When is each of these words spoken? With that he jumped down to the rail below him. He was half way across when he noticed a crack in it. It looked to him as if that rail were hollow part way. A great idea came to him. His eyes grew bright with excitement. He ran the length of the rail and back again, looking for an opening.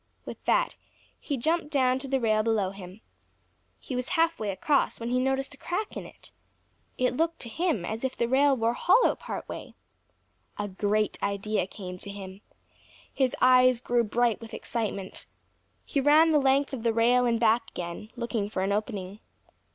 With 0.25 0.43
that 0.45 0.75
he 1.19 1.37
jumped 1.37 1.69
down 1.69 1.99
to 1.99 2.07
the 2.07 2.19
rail 2.19 2.41
below 2.41 2.71
him. 2.71 3.01
He 3.79 3.95
was 3.95 4.09
half 4.17 4.39
way 4.39 4.49
across 4.49 4.99
when 4.99 5.09
he 5.09 5.19
noticed 5.19 5.53
a 5.53 5.57
crack 5.59 5.95
in 5.95 6.07
it. 6.07 6.31
It 6.97 7.15
looked 7.15 7.37
to 7.41 7.49
him 7.49 7.85
as 7.85 8.03
if 8.03 8.15
that 8.17 8.27
rail 8.27 8.57
were 8.57 8.73
hollow 8.73 9.13
part 9.13 9.47
way. 9.47 9.75
A 10.57 10.67
great 10.67 11.21
idea 11.21 11.67
came 11.67 11.99
to 11.99 12.09
him. 12.09 12.41
His 13.13 13.35
eyes 13.41 13.79
grew 13.79 14.03
bright 14.03 14.41
with 14.41 14.55
excitement. 14.55 15.27
He 15.85 16.01
ran 16.01 16.31
the 16.31 16.39
length 16.41 16.73
of 16.73 16.81
the 16.81 16.93
rail 16.93 17.27
and 17.27 17.39
back 17.39 17.69
again, 17.69 18.09
looking 18.15 18.49
for 18.49 18.63
an 18.63 18.71
opening. 18.71 19.19